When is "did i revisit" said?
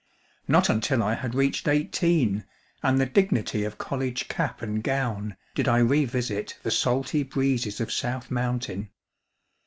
5.53-6.57